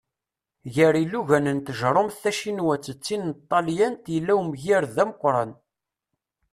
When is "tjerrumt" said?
1.65-2.19